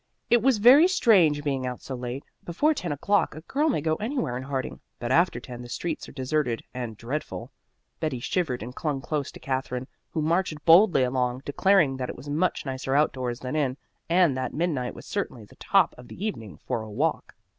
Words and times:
It 0.31 0.41
was 0.41 0.57
very 0.57 0.87
strange 0.87 1.43
being 1.43 1.67
out 1.67 1.83
so 1.83 1.93
late. 1.93 2.23
Before 2.43 2.73
ten 2.73 2.91
o'clock 2.91 3.35
a 3.35 3.41
girl 3.41 3.69
may 3.69 3.81
go 3.81 3.97
anywhere 3.97 4.35
in 4.35 4.41
Harding, 4.41 4.79
but 4.97 5.11
after 5.11 5.39
ten 5.39 5.61
the 5.61 5.69
streets 5.69 6.09
are 6.09 6.11
deserted 6.11 6.63
and 6.73 6.97
dreadful. 6.97 7.51
Betty 7.99 8.19
shivered 8.19 8.63
and 8.63 8.73
clung 8.73 8.99
close 9.01 9.31
to 9.31 9.39
Katherine, 9.39 9.87
who 10.09 10.23
marched 10.23 10.65
boldly 10.65 11.03
along, 11.03 11.43
declaring 11.45 11.97
that 11.97 12.09
it 12.09 12.15
was 12.15 12.29
much 12.29 12.65
nicer 12.65 12.95
outdoors 12.95 13.41
than 13.41 13.55
in, 13.55 13.77
and 14.09 14.35
that 14.35 14.55
midnight 14.55 14.95
was 14.95 15.05
certainly 15.05 15.45
the 15.45 15.55
top 15.57 15.93
of 15.99 16.07
the 16.07 16.25
evening 16.25 16.57
for 16.57 16.81
a 16.81 16.89
walk. 16.89 17.35